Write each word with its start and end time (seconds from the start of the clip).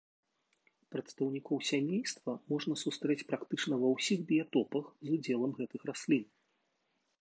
Прадстаўнікоў 0.95 1.57
сямейства 1.71 2.31
можна 2.53 2.73
сустрэць 2.85 3.19
практычна 3.35 3.73
ва 3.85 3.95
ўсіх 3.95 4.19
біятопах 4.33 4.85
з 5.07 5.19
удзелам 5.19 5.51
гэтых 5.63 5.81
раслін. 5.93 6.23